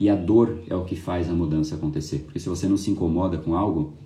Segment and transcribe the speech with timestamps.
[0.00, 2.20] E a dor é o que faz a mudança acontecer.
[2.20, 3.98] Porque se você não se incomoda com algo,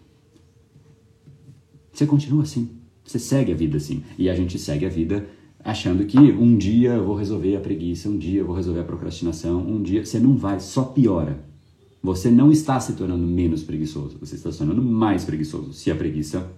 [1.93, 2.69] você continua assim.
[3.05, 4.03] Você segue a vida assim.
[4.19, 5.29] E a gente segue a vida
[5.61, 8.85] achando que um dia eu vou resolver a preguiça, um dia eu vou resolver a
[8.85, 10.05] procrastinação, um dia.
[10.05, 11.45] Você não vai, só piora.
[12.03, 15.95] Você não está se tornando menos preguiçoso, você está se tornando mais preguiçoso, se a
[15.95, 16.53] preguiça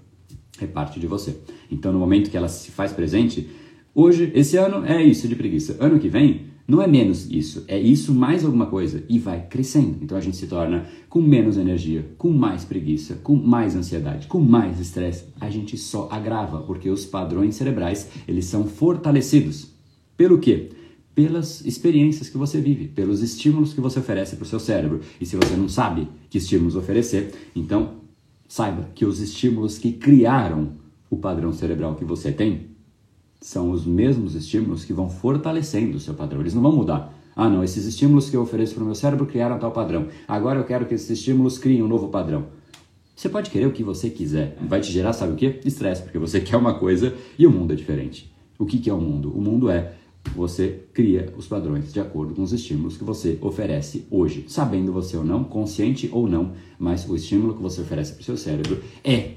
[0.61, 1.39] é parte de você.
[1.71, 3.49] Então, no momento que ela se faz presente,
[3.97, 5.77] hoje, esse ano é isso de preguiça.
[5.81, 9.99] Ano que vem, não é menos isso, é isso mais alguma coisa e vai crescendo.
[10.03, 14.41] Então a gente se torna com menos energia, com mais preguiça, com mais ansiedade, com
[14.41, 15.27] mais estresse.
[15.41, 19.69] A gente só agrava porque os padrões cerebrais, eles são fortalecidos.
[20.17, 20.71] Pelo quê?
[21.15, 25.01] Pelas experiências que você vive, pelos estímulos que você oferece para o seu cérebro.
[25.21, 27.95] E se você não sabe que estímulos oferecer, então
[28.49, 30.73] saiba que os estímulos que criaram
[31.09, 32.76] o padrão cerebral que você tem
[33.41, 36.41] são os mesmos estímulos que vão fortalecendo o seu padrão.
[36.41, 37.13] Eles não vão mudar.
[37.35, 40.09] Ah, não, esses estímulos que eu ofereço para o meu cérebro criaram tal padrão.
[40.27, 42.47] Agora eu quero que esses estímulos criem um novo padrão.
[43.15, 44.57] Você pode querer o que você quiser.
[44.61, 45.61] Vai te gerar, sabe o quê?
[45.65, 48.33] Estresse, porque você quer uma coisa e o mundo é diferente.
[48.59, 49.31] O que, que é o mundo?
[49.31, 49.95] O mundo é
[50.35, 55.17] você cria os padrões de acordo com os estímulos que você oferece hoje, sabendo você
[55.17, 58.83] ou não, consciente ou não, mas o estímulo que você oferece para o seu cérebro
[59.05, 59.37] é